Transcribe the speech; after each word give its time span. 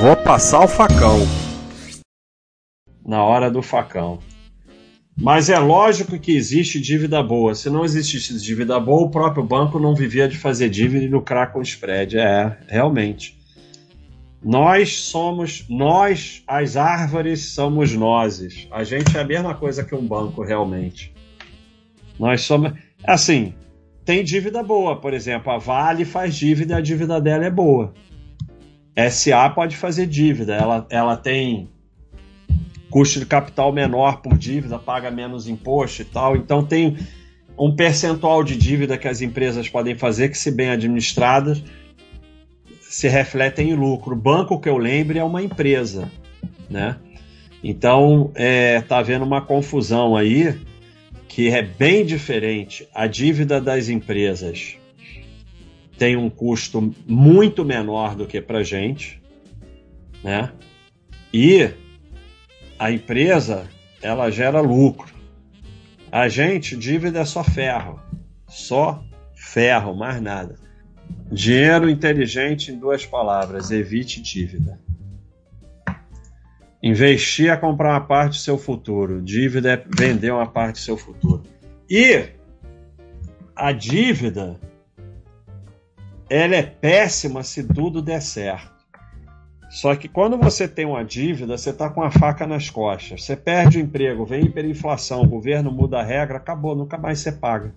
Vou 0.00 0.16
passar 0.16 0.64
o 0.64 0.68
facão. 0.68 1.20
Na 3.06 3.22
hora 3.22 3.50
do 3.50 3.62
facão. 3.62 4.18
Mas 5.16 5.48
é 5.48 5.58
lógico 5.58 6.18
que 6.18 6.36
existe 6.36 6.80
dívida 6.80 7.22
boa. 7.22 7.54
Se 7.54 7.70
não 7.70 7.84
existisse 7.84 8.38
dívida 8.42 8.78
boa, 8.80 9.06
o 9.06 9.10
próprio 9.10 9.44
banco 9.44 9.78
não 9.78 9.94
vivia 9.94 10.28
de 10.28 10.36
fazer 10.36 10.68
dívida 10.68 11.04
e 11.04 11.08
lucrar 11.08 11.52
com 11.52 11.62
spread. 11.62 12.18
É, 12.18 12.58
realmente. 12.66 13.38
Nós 14.42 14.96
somos, 14.96 15.64
nós, 15.70 16.42
as 16.46 16.76
árvores, 16.76 17.52
somos 17.54 17.94
nós. 17.94 18.68
A 18.70 18.84
gente 18.84 19.16
é 19.16 19.20
a 19.20 19.24
mesma 19.24 19.54
coisa 19.54 19.84
que 19.84 19.94
um 19.94 20.06
banco, 20.06 20.42
realmente. 20.42 21.14
Nós 22.18 22.42
somos. 22.42 22.72
Assim, 23.04 23.54
tem 24.04 24.22
dívida 24.22 24.62
boa, 24.62 25.00
por 25.00 25.14
exemplo, 25.14 25.50
a 25.50 25.56
Vale 25.56 26.04
faz 26.04 26.34
dívida 26.34 26.74
e 26.74 26.76
a 26.76 26.80
dívida 26.80 27.20
dela 27.20 27.46
é 27.46 27.50
boa. 27.50 27.94
SA 29.10 29.50
pode 29.50 29.76
fazer 29.76 30.06
dívida, 30.06 30.54
ela, 30.54 30.86
ela 30.88 31.16
tem 31.16 31.68
custo 32.90 33.18
de 33.18 33.26
capital 33.26 33.72
menor 33.72 34.22
por 34.22 34.38
dívida, 34.38 34.78
paga 34.78 35.10
menos 35.10 35.48
imposto 35.48 36.02
e 36.02 36.04
tal. 36.04 36.36
Então 36.36 36.64
tem 36.64 36.96
um 37.58 37.74
percentual 37.74 38.44
de 38.44 38.56
dívida 38.56 38.96
que 38.96 39.08
as 39.08 39.20
empresas 39.20 39.68
podem 39.68 39.96
fazer 39.96 40.28
que, 40.28 40.38
se 40.38 40.50
bem 40.52 40.70
administradas, 40.70 41.60
se 42.80 43.08
refletem 43.08 43.70
em 43.70 43.74
lucro. 43.74 44.14
O 44.14 44.18
banco 44.18 44.60
que 44.60 44.68
eu 44.68 44.76
lembre 44.76 45.18
é 45.18 45.24
uma 45.24 45.42
empresa, 45.42 46.08
né? 46.70 46.96
Então 47.64 48.30
é, 48.36 48.80
tá 48.82 48.98
havendo 48.98 49.24
uma 49.24 49.40
confusão 49.40 50.14
aí 50.14 50.56
que 51.26 51.48
é 51.48 51.62
bem 51.62 52.06
diferente. 52.06 52.86
A 52.94 53.08
dívida 53.08 53.60
das 53.60 53.88
empresas 53.88 54.76
tem 55.98 56.16
um 56.16 56.28
custo 56.28 56.94
muito 57.06 57.64
menor 57.64 58.14
do 58.14 58.26
que 58.26 58.40
para 58.40 58.62
gente, 58.62 59.22
né? 60.22 60.52
E 61.32 61.70
a 62.78 62.90
empresa 62.90 63.68
ela 64.02 64.30
gera 64.30 64.60
lucro. 64.60 65.14
A 66.10 66.28
gente, 66.28 66.76
dívida 66.76 67.20
é 67.20 67.24
só 67.24 67.42
ferro, 67.42 68.00
só 68.48 69.02
ferro, 69.34 69.94
mais 69.94 70.20
nada. 70.20 70.56
Dinheiro 71.30 71.88
inteligente 71.88 72.70
em 72.70 72.78
duas 72.78 73.04
palavras: 73.04 73.70
evite 73.70 74.20
dívida. 74.20 74.78
Investir 76.82 77.50
é 77.50 77.56
comprar 77.56 77.92
uma 77.92 78.00
parte 78.00 78.32
do 78.32 78.42
seu 78.42 78.58
futuro. 78.58 79.22
Dívida 79.22 79.72
é 79.72 79.84
vender 79.96 80.30
uma 80.30 80.46
parte 80.46 80.74
do 80.74 80.78
seu 80.80 80.96
futuro. 80.98 81.42
E 81.88 82.28
a 83.56 83.72
dívida 83.72 84.60
ela 86.28 86.56
é 86.56 86.62
péssima 86.62 87.42
se 87.42 87.64
tudo 87.64 88.00
der 88.00 88.20
certo. 88.20 88.74
Só 89.70 89.94
que 89.96 90.08
quando 90.08 90.38
você 90.38 90.68
tem 90.68 90.86
uma 90.86 91.04
dívida, 91.04 91.58
você 91.58 91.70
está 91.70 91.90
com 91.90 92.00
a 92.00 92.10
faca 92.10 92.46
nas 92.46 92.70
costas. 92.70 93.24
Você 93.24 93.36
perde 93.36 93.78
o 93.78 93.80
emprego, 93.80 94.24
vem 94.24 94.44
hiperinflação, 94.44 95.22
o 95.22 95.28
governo 95.28 95.72
muda 95.72 95.98
a 95.98 96.02
regra, 96.02 96.36
acabou, 96.36 96.76
nunca 96.76 96.96
mais 96.96 97.18
você 97.18 97.32
paga. 97.32 97.74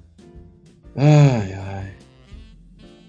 Ai, 0.95 1.54
ai. 1.54 1.94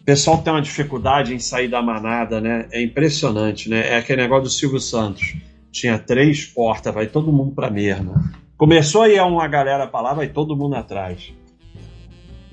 O 0.00 0.05
pessoal 0.06 0.39
tem 0.39 0.53
uma 0.53 0.62
dificuldade 0.62 1.34
em 1.34 1.39
sair 1.39 1.69
da 1.69 1.83
manada, 1.83 2.41
né? 2.41 2.67
É 2.70 2.83
impressionante, 2.83 3.69
né? 3.69 3.89
É 3.89 3.98
aquele 3.98 4.23
negócio 4.23 4.45
do 4.45 4.50
Silvio 4.50 4.80
Santos. 4.80 5.36
Tinha 5.70 5.98
três 5.98 6.47
portas, 6.47 6.95
vai 6.95 7.06
todo 7.06 7.30
mundo 7.30 7.55
para 7.55 7.67
a 7.67 7.70
mesma. 7.70 8.33
Começou 8.56 9.02
a 9.02 9.08
ir 9.11 9.20
uma 9.20 9.47
galera 9.47 9.86
para 9.86 10.00
lá, 10.00 10.14
vai 10.14 10.28
todo 10.28 10.56
mundo 10.56 10.77
atrás. 10.77 11.30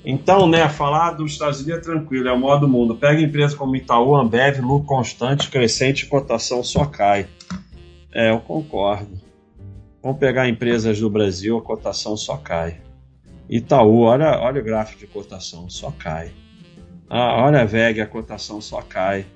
Então, 0.08 0.46
né, 0.46 0.68
falar 0.68 1.14
dos 1.14 1.32
Estados 1.32 1.60
Unidos 1.62 1.80
é 1.80 1.90
tranquilo, 1.92 2.28
é 2.28 2.32
o 2.32 2.38
modo 2.38 2.68
mundo. 2.68 2.94
Pega 2.94 3.20
empresa 3.20 3.56
como 3.56 3.74
Itaú, 3.74 4.14
Ambev, 4.14 4.60
lucro 4.60 4.86
constante, 4.86 5.50
crescente, 5.50 6.06
cotação 6.06 6.62
só 6.62 6.84
cai. 6.84 7.26
É, 8.14 8.30
eu 8.30 8.38
concordo. 8.38 9.20
Vamos 10.00 10.18
pegar 10.20 10.48
empresas 10.48 11.00
do 11.00 11.10
Brasil, 11.10 11.58
a 11.58 11.62
cotação 11.62 12.16
só 12.16 12.36
cai. 12.36 12.80
Itaú, 13.50 14.02
olha, 14.02 14.38
olha 14.38 14.60
o 14.60 14.64
gráfico 14.64 15.00
de 15.00 15.08
cotação, 15.08 15.68
só 15.68 15.90
cai. 15.90 16.30
Ah, 17.10 17.42
olha 17.42 17.62
a 17.62 17.64
VEG, 17.64 18.00
a 18.00 18.06
cotação 18.06 18.60
só 18.60 18.82
cai. 18.82 19.26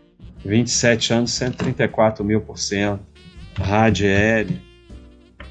27 0.44 1.12
anos, 1.12 1.32
134 1.32 2.24
mil 2.24 2.42
por 2.42 2.60
cento. 2.60 3.02
Radiel. 3.58 4.46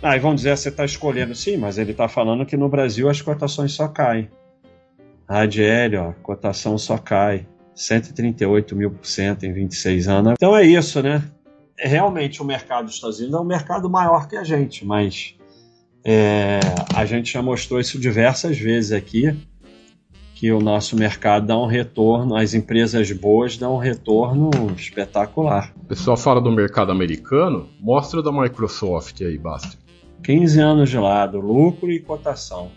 Aí 0.01 0.17
ah, 0.17 0.21
vão 0.21 0.33
dizer, 0.33 0.55
você 0.55 0.69
está 0.69 0.85
escolhendo. 0.85 1.35
Sim, 1.35 1.57
mas 1.57 1.77
ele 1.77 1.91
está 1.91 2.07
falando 2.07 2.45
que 2.45 2.55
no 2.55 2.69
Brasil 2.69 3.09
as 3.09 3.21
cotações 3.21 3.73
só 3.73 3.89
caem. 3.89 4.29
Radiel, 5.29 6.09
ó, 6.09 6.13
cotação 6.23 6.77
só 6.77 6.97
cai. 6.97 7.45
138 7.75 8.75
mil 8.75 8.91
por 8.91 9.05
cento 9.05 9.45
em 9.45 9.53
26 9.53 10.07
anos. 10.09 10.33
Então 10.33 10.55
é 10.55 10.65
isso, 10.65 11.01
né? 11.01 11.23
É, 11.77 11.87
realmente 11.87 12.41
o 12.41 12.45
mercado 12.45 12.85
dos 12.85 12.95
Estados 12.95 13.19
Unidos 13.19 13.37
é 13.37 13.41
um 13.41 13.45
mercado 13.45 13.89
maior 13.89 14.27
que 14.27 14.35
a 14.35 14.43
gente, 14.43 14.85
mas 14.85 15.35
é, 16.03 16.59
a 16.93 17.05
gente 17.05 17.31
já 17.31 17.41
mostrou 17.41 17.79
isso 17.79 17.97
diversas 17.97 18.57
vezes 18.57 18.91
aqui, 18.91 19.33
que 20.35 20.51
o 20.51 20.59
nosso 20.59 20.97
mercado 20.97 21.47
dá 21.47 21.57
um 21.57 21.65
retorno, 21.65 22.35
as 22.35 22.53
empresas 22.53 23.09
boas 23.13 23.57
dão 23.57 23.75
um 23.75 23.77
retorno 23.77 24.49
espetacular. 24.75 25.73
O 25.77 25.85
pessoal 25.85 26.17
fala 26.17 26.41
do 26.41 26.51
mercado 26.51 26.91
americano, 26.91 27.69
mostra 27.79 28.21
da 28.21 28.31
Microsoft 28.31 29.21
aí, 29.21 29.37
basta. 29.37 29.77
15 30.23 30.59
anos 30.59 30.89
de 30.89 30.97
lado, 30.97 31.39
lucro 31.39 31.89
e 31.91 31.99
cotação. 31.99 32.71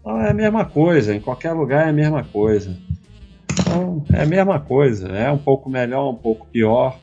Então 0.00 0.20
é 0.20 0.30
a 0.30 0.34
mesma 0.34 0.64
coisa, 0.64 1.14
em 1.14 1.20
qualquer 1.20 1.52
lugar 1.52 1.86
é 1.86 1.90
a 1.90 1.92
mesma 1.92 2.24
coisa. 2.24 2.76
Então 3.52 4.04
é 4.12 4.22
a 4.22 4.26
mesma 4.26 4.58
coisa, 4.58 5.08
é 5.08 5.30
um 5.30 5.38
pouco 5.38 5.68
melhor, 5.68 6.10
um 6.10 6.16
pouco 6.16 6.46
pior. 6.46 6.98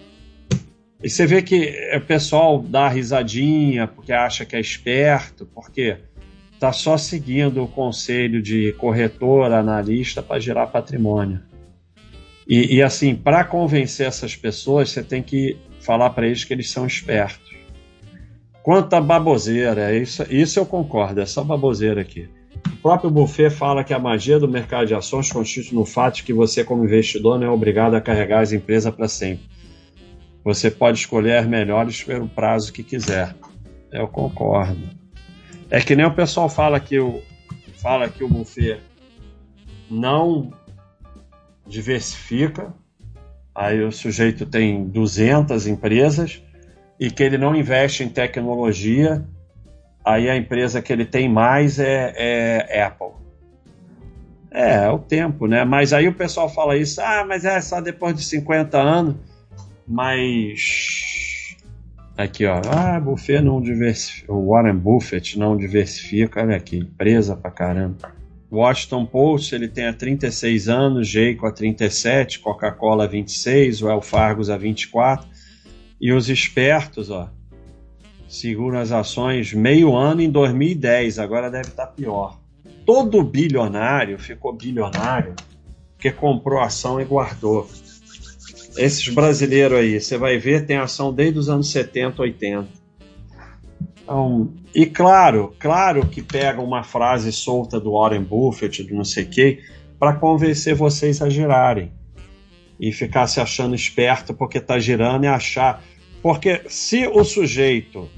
E 1.04 1.10
você 1.10 1.28
vê 1.28 1.42
que 1.42 1.74
o 1.96 2.02
pessoal 2.02 2.60
dá 2.60 2.88
risadinha 2.88 3.88
porque 3.88 4.12
acha 4.12 4.46
que 4.46 4.56
é 4.56 4.60
esperto, 4.60 5.46
porque 5.46 5.98
está 6.52 6.74
só 6.74 6.98
seguindo 6.98 7.64
o 7.64 7.68
conselho 7.68 8.42
de 8.42 8.74
corretor, 8.74 9.52
analista 9.52 10.24
para 10.24 10.40
gerar 10.40 10.68
patrimônio. 10.68 11.40
E, 12.48 12.78
e 12.78 12.82
assim, 12.82 13.14
para 13.14 13.44
convencer 13.44 14.08
essas 14.08 14.36
pessoas, 14.36 14.90
você 14.90 15.04
tem 15.04 15.22
que 15.22 15.58
falar 15.82 16.10
para 16.10 16.26
eles 16.26 16.44
que 16.44 16.54
eles 16.54 16.72
são 16.72 16.88
espertos. 16.88 17.56
Quanta 18.64 19.00
baboseira, 19.00 19.96
isso, 19.96 20.24
isso 20.34 20.60
eu 20.60 20.66
concordo, 20.66 21.22
é 21.22 21.26
só 21.26 21.44
baboseira 21.44 22.02
aqui. 22.02 22.28
O 22.56 22.82
próprio 22.82 23.10
Buffet 23.10 23.50
fala 23.50 23.84
que 23.84 23.94
a 23.94 24.00
magia 24.00 24.40
do 24.40 24.48
mercado 24.48 24.88
de 24.88 24.96
ações 24.96 25.32
consiste 25.32 25.74
no 25.74 25.86
fato 25.86 26.18
de 26.18 26.24
que 26.24 26.34
você, 26.34 26.64
como 26.64 26.84
investidor, 26.84 27.40
não 27.40 27.48
é 27.48 27.50
obrigado 27.50 27.96
a 27.96 28.02
carregar 28.02 28.42
as 28.42 28.52
empresas 28.52 28.94
para 28.94 29.08
sempre. 29.08 29.46
Você 30.44 30.72
pode 30.72 31.00
escolher 31.00 31.46
melhores 31.46 32.04
pelo 32.04 32.28
prazo 32.28 32.72
que 32.72 32.84
quiser. 32.84 33.36
Eu 33.92 34.08
concordo. 34.08 34.90
É 35.70 35.82
que 35.82 35.96
nem 35.96 36.06
o 36.06 36.14
pessoal 36.14 36.48
fala 36.48 36.80
que 36.80 36.98
o, 37.00 37.22
fala 37.74 38.08
que 38.08 38.24
o 38.24 38.30
Buffet 38.30 38.80
não 39.90 40.52
diversifica, 41.66 42.74
aí 43.54 43.84
o 43.84 43.92
sujeito 43.92 44.46
tem 44.46 44.86
200 44.88 45.68
empresas 45.68 46.42
e 47.00 47.12
que 47.12 47.24
ele 47.24 47.38
não 47.38 47.56
investe 47.56 48.04
em 48.04 48.10
tecnologia 48.10 49.26
aí 50.08 50.30
a 50.30 50.38
empresa 50.38 50.82
que 50.82 50.92
ele 50.92 51.06
tem 51.06 51.28
mais 51.28 51.80
é, 51.80 52.14
é 52.70 52.84
Apple. 52.84 53.12
É, 54.52 54.86
é 54.86 54.90
o 54.90 55.00
tempo, 55.00 55.46
né? 55.48 55.64
Mas 55.66 55.94
aí 55.94 56.08
o 56.08 56.14
pessoal 56.14 56.50
fala 56.50 56.78
isso, 56.78 57.02
ah, 57.02 57.26
mas 57.28 57.46
é 57.46 57.60
só 57.62 57.82
depois 57.82 58.16
de 58.16 58.24
50 58.24 58.78
anos. 58.78 59.16
Mas. 59.88 61.56
Aqui, 62.18 62.46
ó. 62.46 62.62
Ah, 62.66 63.00
Buffet 63.00 63.42
não 63.42 63.62
diversifica. 63.62 64.34
O 64.34 64.50
Warren 64.50 64.76
Buffett 64.76 65.38
não 65.38 65.56
diversifica. 65.56 66.42
Olha 66.42 66.56
aqui, 66.56 66.78
empresa 66.78 67.36
pra 67.36 67.52
caramba. 67.52 68.16
Washington 68.50 69.06
Post, 69.06 69.54
ele 69.54 69.68
tem 69.68 69.86
há 69.88 69.94
36 69.94 70.70
anos, 70.70 71.10
Jayco 71.10 71.46
há 71.46 71.52
37, 71.52 72.40
Coca-Cola 72.40 73.04
há 73.04 73.08
26, 73.08 73.82
Wells 73.82 74.08
Fargo 74.08 74.50
há 74.50 74.58
24. 74.58 75.28
E 76.00 76.14
os 76.14 76.30
espertos, 76.30 77.12
ó, 77.12 77.30
seguram 78.28 78.80
as 78.80 78.92
ações 78.92 79.54
meio 79.54 79.96
ano 79.96 80.22
em 80.22 80.30
2010, 80.30 81.20
agora 81.20 81.50
deve 81.50 81.70
estar 81.70 81.88
pior. 81.88 82.40
Todo 82.86 83.24
bilionário 83.24 84.18
ficou 84.18 84.54
bilionário 84.54 85.36
porque 85.94 86.12
comprou 86.12 86.60
ação 86.60 87.02
e 87.02 87.06
guardou. 87.06 87.68
Esses 88.78 89.10
brasileiros 89.10 89.80
aí, 89.80 90.00
você 90.00 90.18
vai 90.18 90.38
ver, 90.38 90.66
tem 90.66 90.78
ação 90.78 91.12
desde 91.12 91.40
os 91.40 91.50
anos 91.50 91.72
70, 91.72 92.22
80. 92.22 92.68
Então, 94.04 94.54
e 94.74 94.86
claro, 94.86 95.56
claro 95.60 96.08
que 96.08 96.22
pega 96.22 96.62
uma 96.62 96.84
frase 96.84 97.32
solta 97.32 97.80
do 97.80 97.94
Warren 97.94 98.24
Buffett, 98.24 98.84
do 98.84 98.94
não 98.94 99.04
sei 99.04 99.24
o 99.24 99.30
quê, 99.30 99.60
para 100.00 100.14
convencer 100.14 100.76
vocês 100.76 101.22
a 101.22 101.30
girarem. 101.30 101.92
E 102.80 102.92
ficar 102.92 103.26
se 103.26 103.42
achando 103.42 103.74
esperto 103.74 104.36
porque 104.36 104.60
está 104.60 104.78
girando 104.78 105.24
e 105.24 105.28
achar. 105.28 105.84
Porque 106.28 106.64
se 106.68 107.08
o 107.08 107.24
sujeito 107.24 108.10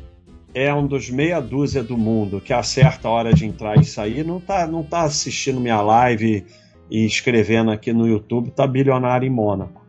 é 0.52 0.74
um 0.74 0.88
dos 0.88 1.12
meia 1.12 1.40
dúzia 1.40 1.84
do 1.84 1.96
mundo 1.96 2.42
que 2.42 2.52
acerta 2.52 3.08
a 3.08 3.12
hora 3.12 3.32
de 3.32 3.46
entrar 3.46 3.80
e 3.80 3.86
sair, 3.86 4.26
não 4.26 4.40
tá, 4.40 4.66
não 4.66 4.82
tá 4.82 5.04
assistindo 5.04 5.62
minha 5.62 5.80
live 5.80 6.44
e 6.90 7.06
escrevendo 7.06 7.70
aqui 7.70 7.94
no 7.94 8.08
YouTube, 8.08 8.50
tá 8.50 8.66
bilionário 8.66 9.28
em 9.28 9.30
Mônaco. 9.30 9.86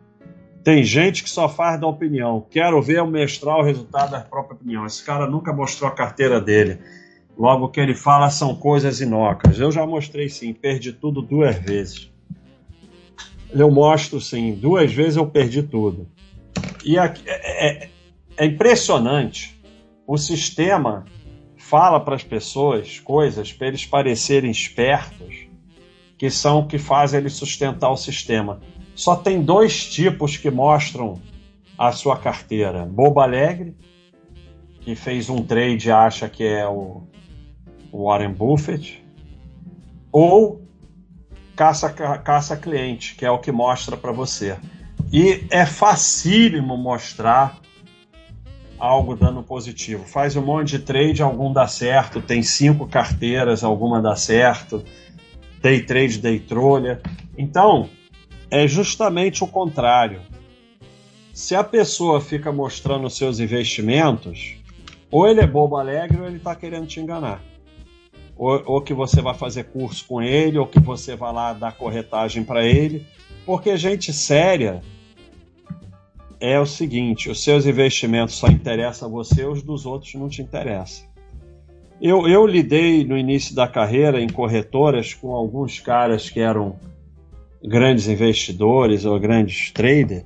Tem 0.63 0.83
gente 0.83 1.23
que 1.23 1.31
só 1.31 1.49
faz 1.49 1.81
da 1.81 1.87
opinião. 1.87 2.45
Quero 2.47 2.79
ver 2.79 2.97
eu 2.97 3.07
mestrar 3.07 3.57
o 3.57 3.63
resultado 3.63 4.11
da 4.11 4.19
própria 4.19 4.53
opinião. 4.53 4.85
Esse 4.85 5.03
cara 5.03 5.25
nunca 5.25 5.51
mostrou 5.51 5.89
a 5.89 5.95
carteira 5.95 6.39
dele. 6.39 6.77
Logo, 7.35 7.65
o 7.65 7.69
que 7.69 7.79
ele 7.79 7.95
fala 7.95 8.29
são 8.29 8.53
coisas 8.53 9.01
inócuas. 9.01 9.59
Eu 9.59 9.71
já 9.71 9.83
mostrei 9.87 10.29
sim, 10.29 10.53
perdi 10.53 10.93
tudo 10.93 11.23
duas 11.23 11.55
vezes. 11.55 12.11
Eu 13.51 13.71
mostro 13.71 14.21
sim, 14.21 14.53
duas 14.53 14.93
vezes 14.93 15.15
eu 15.15 15.25
perdi 15.25 15.63
tudo. 15.63 16.07
E 16.85 16.99
aqui, 16.99 17.23
é, 17.25 17.85
é, 17.85 17.90
é 18.41 18.45
impressionante. 18.47 19.55
O 20.07 20.17
sistema 20.17 21.05
fala 21.55 21.99
para 21.99 22.15
as 22.15 22.23
pessoas 22.23 22.99
coisas 22.99 23.53
para 23.53 23.67
eles 23.67 23.85
parecerem 23.85 24.49
espertos, 24.49 25.45
que 26.17 26.27
são 26.31 26.61
o 26.61 26.67
que 26.67 26.79
faz 26.79 27.13
ele 27.13 27.29
sustentar 27.29 27.91
o 27.91 27.95
sistema. 27.95 28.59
Só 28.95 29.15
tem 29.15 29.43
dois 29.43 29.85
tipos 29.85 30.37
que 30.37 30.49
mostram 30.49 31.21
a 31.77 31.91
sua 31.91 32.17
carteira: 32.17 32.83
Bobo 32.83 33.19
Alegre, 33.19 33.77
que 34.79 34.95
fez 34.95 35.29
um 35.29 35.43
trade 35.43 35.89
e 35.89 35.91
acha 35.91 36.27
que 36.27 36.43
é 36.43 36.67
o 36.67 37.03
Warren 37.93 38.33
Buffett, 38.33 39.05
ou 40.11 40.67
caça, 41.55 41.91
caça 41.91 42.57
cliente, 42.57 43.13
que 43.13 43.23
é 43.23 43.29
o 43.29 43.37
que 43.37 43.51
mostra 43.51 43.95
para 43.95 44.11
você. 44.11 44.57
E 45.13 45.45
é 45.51 45.63
facílimo 45.63 46.75
mostrar 46.75 47.60
algo 48.81 49.15
dando 49.15 49.43
positivo. 49.43 50.03
Faz 50.05 50.35
um 50.35 50.41
monte 50.41 50.69
de 50.69 50.79
trade, 50.79 51.21
algum 51.21 51.53
dá 51.53 51.67
certo, 51.67 52.19
tem 52.19 52.41
cinco 52.41 52.87
carteiras, 52.87 53.63
alguma 53.63 54.01
dá 54.01 54.15
certo, 54.15 54.83
day 55.61 55.83
trade, 55.83 56.17
day 56.17 56.39
trolha. 56.39 56.99
Então, 57.37 57.87
é 58.49 58.67
justamente 58.67 59.43
o 59.43 59.47
contrário. 59.47 60.19
Se 61.31 61.55
a 61.55 61.63
pessoa 61.63 62.19
fica 62.19 62.51
mostrando 62.51 63.07
seus 63.07 63.39
investimentos, 63.39 64.55
ou 65.11 65.27
ele 65.27 65.41
é 65.41 65.47
bobo 65.47 65.77
alegre 65.77 66.19
ou 66.19 66.27
ele 66.27 66.37
está 66.37 66.55
querendo 66.55 66.87
te 66.87 66.99
enganar 66.99 67.41
ou, 68.35 68.59
ou 68.65 68.81
que 68.81 68.93
você 68.93 69.21
vai 69.21 69.35
fazer 69.35 69.65
curso 69.65 70.03
com 70.07 70.19
ele, 70.19 70.57
ou 70.57 70.65
que 70.65 70.79
você 70.79 71.15
vai 71.15 71.31
lá 71.31 71.53
dar 71.53 71.73
corretagem 71.73 72.43
para 72.43 72.65
ele, 72.65 73.05
porque 73.45 73.77
gente 73.77 74.11
séria 74.11 74.81
é 76.41 76.59
o 76.59 76.65
seguinte: 76.65 77.29
os 77.29 77.43
seus 77.43 77.65
investimentos 77.65 78.35
só 78.35 78.47
interessam 78.47 79.07
a 79.07 79.11
você, 79.11 79.45
os 79.45 79.61
dos 79.61 79.85
outros 79.85 80.15
não 80.15 80.27
te 80.27 80.41
interessam. 80.41 81.05
Eu, 82.01 82.27
eu 82.27 82.47
lidei 82.47 83.05
no 83.05 83.15
início 83.15 83.53
da 83.53 83.67
carreira 83.67 84.19
em 84.19 84.27
corretoras 84.27 85.13
com 85.13 85.33
alguns 85.33 85.79
caras 85.79 86.31
que 86.31 86.39
eram 86.39 86.75
grandes 87.63 88.07
investidores 88.07 89.05
ou 89.05 89.19
grandes 89.19 89.69
traders. 89.69 90.25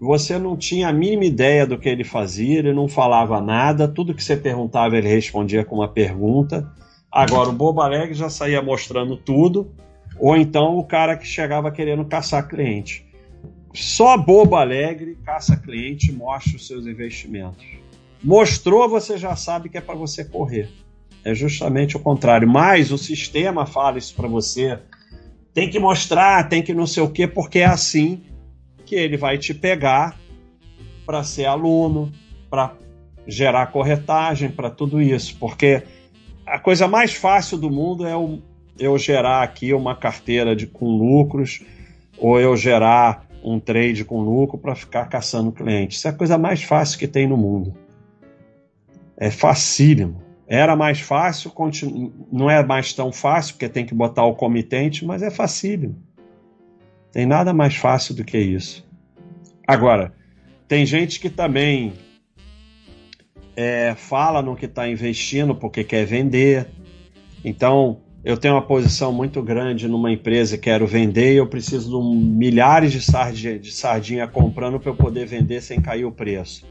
Você 0.00 0.38
não 0.38 0.56
tinha 0.56 0.88
a 0.88 0.92
mínima 0.92 1.24
ideia 1.24 1.66
do 1.66 1.78
que 1.78 1.88
ele 1.88 2.02
fazia, 2.02 2.58
ele 2.58 2.72
não 2.72 2.88
falava 2.88 3.40
nada, 3.40 3.86
tudo 3.86 4.14
que 4.14 4.22
você 4.22 4.36
perguntava 4.36 4.96
ele 4.96 5.08
respondia 5.08 5.64
com 5.64 5.76
uma 5.76 5.88
pergunta. 5.88 6.68
Agora, 7.10 7.48
o 7.48 7.52
Bobo 7.52 7.80
Alegre 7.80 8.14
já 8.14 8.28
saía 8.28 8.60
mostrando 8.60 9.16
tudo, 9.16 9.72
ou 10.18 10.36
então 10.36 10.76
o 10.78 10.84
cara 10.84 11.16
que 11.16 11.26
chegava 11.26 11.70
querendo 11.70 12.04
caçar 12.04 12.46
cliente. 12.46 13.07
Só 13.74 14.16
Bobo 14.16 14.56
Alegre 14.56 15.18
caça 15.24 15.56
cliente 15.56 16.12
mostra 16.12 16.56
os 16.56 16.66
seus 16.66 16.86
investimentos. 16.86 17.64
Mostrou, 18.22 18.88
você 18.88 19.16
já 19.16 19.36
sabe 19.36 19.68
que 19.68 19.78
é 19.78 19.80
para 19.80 19.94
você 19.94 20.24
correr. 20.24 20.68
É 21.24 21.34
justamente 21.34 21.96
o 21.96 22.00
contrário. 22.00 22.48
Mas 22.48 22.90
o 22.90 22.98
sistema 22.98 23.66
fala 23.66 23.98
isso 23.98 24.14
para 24.14 24.26
você. 24.26 24.78
Tem 25.52 25.68
que 25.68 25.78
mostrar, 25.78 26.48
tem 26.48 26.62
que 26.62 26.74
não 26.74 26.86
sei 26.86 27.02
o 27.02 27.10
quê, 27.10 27.26
porque 27.26 27.60
é 27.60 27.66
assim 27.66 28.22
que 28.84 28.94
ele 28.94 29.16
vai 29.16 29.38
te 29.38 29.52
pegar 29.52 30.18
para 31.04 31.22
ser 31.22 31.44
aluno, 31.44 32.12
para 32.48 32.74
gerar 33.26 33.66
corretagem, 33.66 34.50
para 34.50 34.70
tudo 34.70 35.00
isso. 35.00 35.36
Porque 35.38 35.82
a 36.46 36.58
coisa 36.58 36.88
mais 36.88 37.12
fácil 37.12 37.58
do 37.58 37.70
mundo 37.70 38.06
é 38.06 38.14
eu 38.78 38.96
gerar 38.96 39.42
aqui 39.42 39.74
uma 39.74 39.94
carteira 39.94 40.56
de, 40.56 40.66
com 40.66 40.86
lucros 40.96 41.60
ou 42.16 42.40
eu 42.40 42.56
gerar 42.56 43.27
um 43.42 43.58
trade 43.60 44.04
com 44.04 44.20
lucro 44.20 44.58
para 44.58 44.74
ficar 44.74 45.06
caçando 45.06 45.52
clientes. 45.52 45.98
Isso 45.98 46.08
é 46.08 46.10
a 46.10 46.14
coisa 46.14 46.36
mais 46.36 46.62
fácil 46.62 46.98
que 46.98 47.06
tem 47.06 47.26
no 47.26 47.36
mundo. 47.36 47.74
É 49.16 49.30
facílimo. 49.30 50.22
Era 50.46 50.74
mais 50.74 51.00
fácil, 51.00 51.50
continu... 51.50 52.12
não 52.32 52.48
é 52.48 52.64
mais 52.64 52.92
tão 52.92 53.12
fácil, 53.12 53.54
porque 53.54 53.68
tem 53.68 53.84
que 53.84 53.94
botar 53.94 54.24
o 54.24 54.34
comitente, 54.34 55.04
mas 55.04 55.22
é 55.22 55.30
facílimo. 55.30 56.02
Tem 57.12 57.26
nada 57.26 57.52
mais 57.52 57.76
fácil 57.76 58.14
do 58.14 58.24
que 58.24 58.38
isso. 58.38 58.86
Agora, 59.66 60.14
tem 60.66 60.86
gente 60.86 61.20
que 61.20 61.28
também 61.28 61.92
é, 63.56 63.94
fala 63.94 64.40
no 64.40 64.54
que 64.56 64.66
está 64.66 64.88
investindo 64.88 65.54
porque 65.54 65.84
quer 65.84 66.06
vender. 66.06 66.68
Então, 67.44 68.00
eu 68.28 68.36
tenho 68.36 68.52
uma 68.52 68.62
posição 68.62 69.10
muito 69.10 69.42
grande 69.42 69.88
numa 69.88 70.12
empresa 70.12 70.54
e 70.54 70.58
quero 70.58 70.86
vender 70.86 71.32
e 71.32 71.36
eu 71.38 71.46
preciso 71.46 71.88
de 71.88 71.96
um, 71.96 72.14
milhares 72.14 72.92
de 72.92 73.00
sardinha, 73.00 73.58
de 73.58 73.72
sardinha 73.72 74.28
comprando 74.28 74.78
para 74.78 74.90
eu 74.90 74.94
poder 74.94 75.24
vender 75.24 75.62
sem 75.62 75.80
cair 75.80 76.04
o 76.04 76.12
preço. 76.12 76.66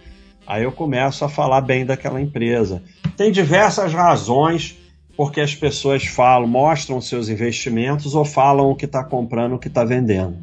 Aí 0.45 0.61
eu 0.61 0.71
começo 0.71 1.25
a 1.25 1.29
falar 1.29 1.61
bem 1.61 1.83
daquela 1.83 2.21
empresa. 2.21 2.83
Tem 3.17 3.31
diversas 3.31 3.91
razões 3.91 4.77
porque 5.15 5.41
as 5.41 5.55
pessoas 5.55 6.05
falam, 6.05 6.47
mostram 6.47 7.01
seus 7.01 7.27
investimentos 7.27 8.13
ou 8.13 8.23
falam 8.23 8.69
o 8.69 8.75
que 8.75 8.85
está 8.85 9.03
comprando, 9.03 9.55
o 9.55 9.59
que 9.59 9.67
está 9.67 9.83
vendendo. 9.83 10.37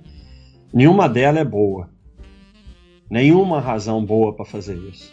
Nenhuma 0.72 1.08
delas 1.08 1.42
é 1.42 1.44
boa. 1.44 1.88
Nenhuma 3.08 3.60
razão 3.60 4.04
boa 4.04 4.34
para 4.34 4.44
fazer 4.44 4.76
isso. 4.76 5.12